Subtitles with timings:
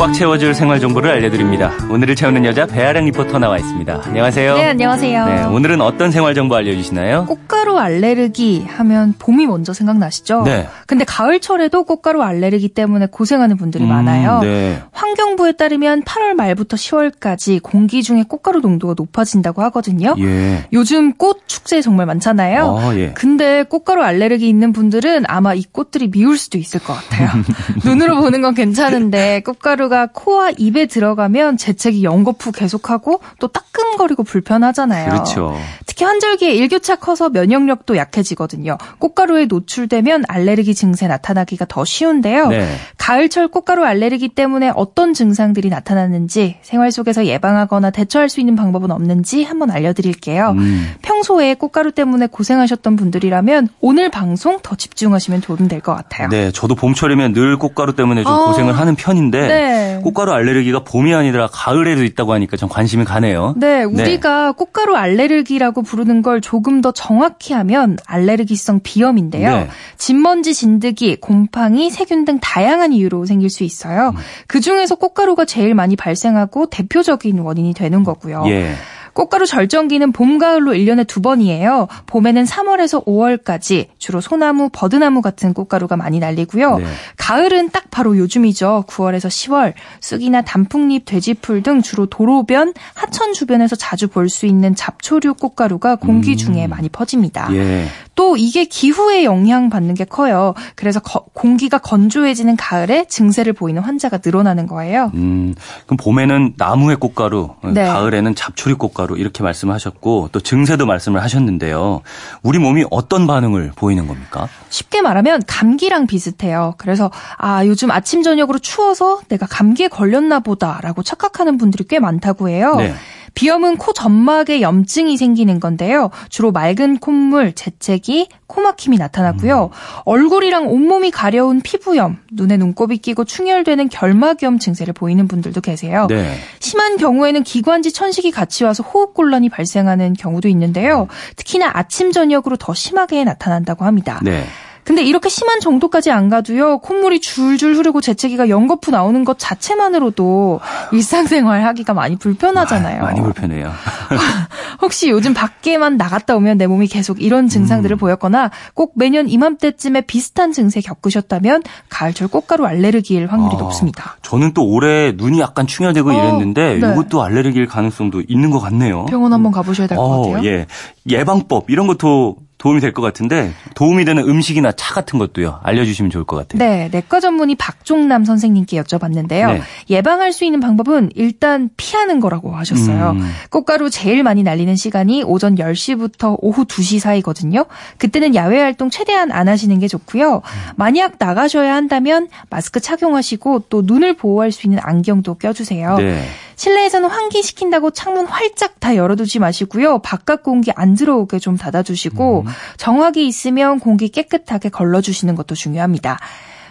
[0.00, 1.72] 꽉 채워줄 생활 정보를 알려드립니다.
[1.90, 4.00] 오늘을 채우는 여자 배아량 리포터 나와 있습니다.
[4.06, 4.54] 안녕하세요.
[4.54, 5.26] 네, 안녕하세요.
[5.26, 7.26] 네, 오늘은 어떤 생활 정보 알려주시나요?
[7.26, 10.44] 꽃가루 알레르기 하면 봄이 먼저 생각나시죠?
[10.44, 10.66] 네.
[10.86, 14.40] 근데 가을철에도 꽃가루 알레르기 때문에 고생하는 분들이 음, 많아요.
[14.40, 14.82] 네.
[14.92, 20.14] 환경부에 따르면 8월 말부터 10월까지 공기 중에 꽃가루 농도가 높아진다고 하거든요.
[20.18, 20.64] 예.
[20.72, 22.78] 요즘 꽃 축제 정말 많잖아요.
[22.78, 23.12] 아, 예.
[23.12, 27.28] 근데 꽃가루 알레르기 있는 분들은 아마 이 꽃들이 미울 수도 있을 것 같아요.
[27.84, 35.10] 눈으로 보는 건 괜찮은데 꽃가루 가 코와 입에 들어가면 재채기 연거푸 계속하고 또 따끔거리고 불편하잖아요.
[35.10, 35.54] 그렇죠.
[36.00, 38.78] 특히 환절기에 일교차 커서 면역력도 약해지거든요.
[39.00, 42.48] 꽃가루에 노출되면 알레르기 증세 나타나기가 더 쉬운데요.
[42.48, 42.66] 네.
[42.96, 49.44] 가을철 꽃가루 알레르기 때문에 어떤 증상들이 나타나는지 생활 속에서 예방하거나 대처할 수 있는 방법은 없는지
[49.44, 50.54] 한번 알려드릴게요.
[50.56, 50.90] 음.
[51.02, 56.28] 평소에 꽃가루 때문에 고생하셨던 분들이라면 오늘 방송 더 집중하시면 도움 될 것 같아요.
[56.28, 60.00] 네, 저도 봄철이면 늘 꽃가루 때문에 좀 어, 고생을 하는 편인데 네.
[60.02, 63.52] 꽃가루 알레르기가 봄이 아니라 가을에도 있다고 하니까 좀 관심이 가네요.
[63.58, 63.84] 네, 네.
[63.84, 64.52] 우리가 네.
[64.56, 69.50] 꽃가루 알레르기라고 부르는 걸 조금 더 정확히 하면 알레르기성 비염인데요.
[69.50, 69.68] 네.
[69.98, 74.10] 진먼지 진드기, 곰팡이, 세균 등 다양한 이유로 생길 수 있어요.
[74.10, 74.20] 음.
[74.46, 78.44] 그 중에서 꽃가루가 제일 많이 발생하고 대표적인 원인이 되는 거고요.
[78.46, 78.74] 예.
[79.12, 81.88] 꽃가루 절정기는 봄, 가을로 1년에 두 번이에요.
[82.06, 86.78] 봄에는 3월에서 5월까지 주로 소나무, 버드나무 같은 꽃가루가 많이 날리고요.
[86.78, 86.84] 네.
[87.16, 88.84] 가을은 딱 바로 요즘이죠.
[88.88, 95.34] 9월에서 10월 쑥이나 단풍잎, 돼지풀 등 주로 도로변, 하천 주변에서 자주 볼 수 있는 잡초류
[95.34, 96.36] 꽃가루가 공기 음.
[96.36, 97.48] 중에 많이 퍼집니다.
[97.52, 97.86] 예.
[98.20, 100.52] 또 이게 기후에 영향 받는 게 커요.
[100.74, 105.10] 그래서 거, 공기가 건조해지는 가을에 증세를 보이는 환자가 늘어나는 거예요.
[105.14, 105.54] 음,
[105.86, 107.82] 그럼 봄에는 나무의 꽃가루, 네.
[107.86, 112.02] 가을에는 잡초류 꽃가루 이렇게 말씀하셨고 또 증세도 말씀을 하셨는데요.
[112.42, 114.48] 우리 몸이 어떤 반응을 보이는 겁니까?
[114.68, 116.74] 쉽게 말하면 감기랑 비슷해요.
[116.76, 122.74] 그래서 아 요즘 아침 저녁으로 추워서 내가 감기에 걸렸나 보다라고 착각하는 분들이 꽤 많다고 해요.
[122.76, 122.94] 네.
[123.34, 126.10] 비염은 코 점막에 염증이 생기는 건데요.
[126.28, 129.70] 주로 맑은 콧물, 재채기, 코막힘이 나타나고요.
[129.72, 130.02] 음.
[130.04, 136.06] 얼굴이랑 온몸이 가려운 피부염, 눈에 눈곱이 끼고 충혈되는 결막염 증세를 보이는 분들도 계세요.
[136.08, 136.36] 네.
[136.58, 141.08] 심한 경우에는 기관지 천식이 같이 와서 호흡곤란이 발생하는 경우도 있는데요.
[141.36, 144.20] 특히나 아침 저녁으로 더 심하게 나타난다고 합니다.
[144.22, 144.44] 네.
[144.90, 146.78] 근데 이렇게 심한 정도까지 안 가도요.
[146.78, 150.58] 콧물이 줄줄 흐르고 재채기가 연거푸 나오는 것 자체만으로도
[150.90, 153.00] 일상생활 하기가 많이 불편하잖아요.
[153.00, 153.70] 아, 많이 불편해요.
[154.82, 157.98] 혹시 요즘 밖에만 나갔다 오면 내 몸이 계속 이런 증상들을 음.
[157.98, 164.16] 보였거나 꼭 매년 이맘때쯤에 비슷한 증세 겪으셨다면 가을철 꽃가루 알레르기일 확률이 아, 높습니다.
[164.22, 166.92] 저는 또 올해 눈이 약간 충혈되고 어, 이랬는데 네.
[166.92, 169.06] 이것도 알레르기일 가능성도 있는 것 같네요.
[169.06, 170.44] 병원 한번 가보셔야 될것 어, 같아요.
[170.48, 170.66] 예.
[171.08, 176.24] 예방법 이런 것도 도움이 될 것 같은데 도움이 되는 음식이나 차 같은 것도요 알려주시면 좋을
[176.24, 176.58] 것 같아요.
[176.58, 179.54] 네, 내과 전문의 박종남 선생님께 여쭤봤는데요.
[179.54, 179.62] 네.
[179.88, 183.12] 예방할 수 있는 방법은 일단 피하는 거라고 하셨어요.
[183.12, 183.30] 음.
[183.50, 187.64] 꽃가루 제일 많이 날리는 시간이 오전 10시부터 오후 2시 사이거든요.
[187.96, 190.42] 그때는 야외 활동 최대한 안 하시는 게 좋고요.
[190.76, 195.96] 만약 나가셔야 한다면 마스크 착용하시고 또 눈을 보호할 수 있는 안경도 껴주세요.
[195.96, 196.24] 네.
[196.60, 200.00] 실내에서는 환기시킨다고 창문 활짝 다 열어두지 마시고요.
[200.00, 202.52] 바깥 공기 안 들어오게 좀 닫아주시고 음.
[202.76, 206.18] 정화기 있으면 공기 깨끗하게 걸러주시는 것도 중요합니다.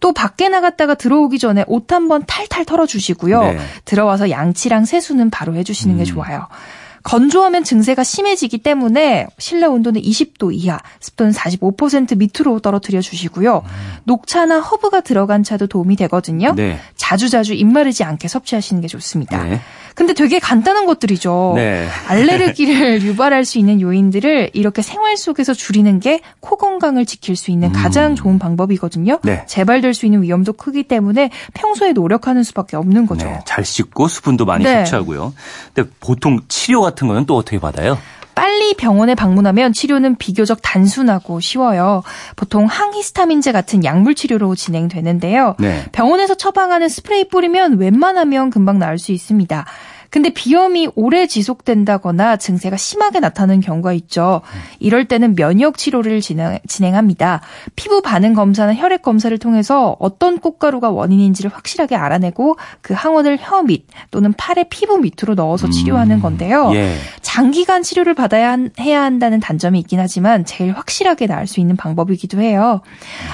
[0.00, 3.40] 또 밖에 나갔다가 들어오기 전에 옷 한번 탈탈 털어주시고요.
[3.40, 3.58] 네.
[3.86, 5.98] 들어와서 양치랑 세수는 바로 해주시는 음.
[5.98, 6.46] 게 좋아요.
[7.02, 13.62] 건조하면 증세가 심해지기 때문에 실내 온도는 20도 이하, 습도는 45% 밑으로 떨어뜨려 주시고요.
[14.04, 16.52] 녹차나 허브가 들어간 차도 도움이 되거든요.
[16.54, 16.78] 네.
[17.10, 19.42] 자주자주 입마르지 않게 섭취하시는 게 좋습니다.
[19.42, 19.60] 네.
[19.96, 21.54] 근데 되게 간단한 것들이죠.
[21.56, 21.88] 네.
[22.06, 27.72] 알레르기를 유발할 수 있는 요인들을 이렇게 생활 속에서 줄이는 게 코 건강을 지킬 수 있는
[27.72, 28.16] 가장 음.
[28.16, 29.20] 좋은 방법이거든요.
[29.22, 29.44] 네.
[29.46, 33.26] 재발될 수 있는 위험도 크기 때문에 평소에 노력하는 수밖에 없는 거죠.
[33.26, 33.40] 네.
[33.44, 34.84] 잘 씻고 수분도 많이 네.
[34.84, 35.34] 섭취하고요.
[35.74, 37.98] 근데 보통 치료 같은 거는 또 어떻게 받아요?
[38.34, 42.02] 빨리 병원에 방문하면 치료는 비교적 단순하고 쉬워요.
[42.36, 45.56] 보통 항히스타민제 같은 약물 치료로 진행되는데요.
[45.58, 45.84] 네.
[45.92, 49.64] 병원에서 처방하는 스프레이 뿌리면 웬만하면 금방 나을 수 있습니다.
[50.10, 54.40] 근데 비염이 오래 지속된다거나 증세가 심하게 나타나는 경우가 있죠.
[54.80, 57.40] 이럴 때는 면역 치료를 진행, 합니다
[57.76, 63.86] 피부 반응 검사나 혈액 검사를 통해서 어떤 꽃가루가 원인인지를 확실하게 알아내고 그 항원을 혀 밑
[64.10, 66.70] 또는 팔의 피부 밑으로 넣어서 치료하는 음, 건데요.
[66.74, 66.94] 예.
[67.20, 72.40] 장기간 치료를 받아야 한, 해야 한다는 단점이 있긴 하지만 제일 확실하게 나을 수 있는 방법이기도
[72.40, 72.80] 해요.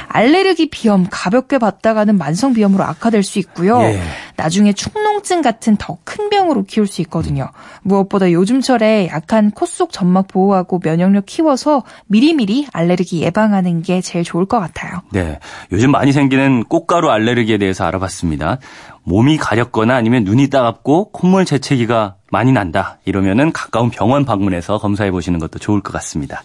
[0.09, 3.81] 알레르기 비염 가볍게 받다가는 만성 비염으로 악화될 수 있고요.
[3.83, 4.01] 예.
[4.37, 7.49] 나중에 축농증 같은 더 큰 병으로 키울 수 있거든요.
[7.83, 14.47] 무엇보다 요즘철에 약한 코 속 점막 보호하고 면역력 키워서 미리미리 알레르기 예방하는 게 제일 좋을
[14.47, 15.03] 것 같아요.
[15.13, 15.39] 네.
[15.73, 18.59] 요즘 많이 생기는 꽃가루 알레르기에 대해서 알아봤습니다.
[19.05, 22.99] 몸이 가렵거나 아니면 눈이 따갑고 콧물 재채기가 많이 난다.
[23.05, 26.43] 이러면은 가까운 병원 방문해서 검사해 보시는 것도 좋을 것 같습니다.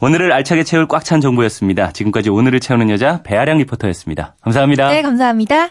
[0.00, 1.92] 오늘을 알차게 채울 꽉 찬 정보였습니다.
[1.92, 4.36] 지금까지 오늘을 채우는 여자 배아량 리포터였습니다.
[4.42, 4.88] 감사합니다.
[4.88, 5.70] 네, 감사합니다.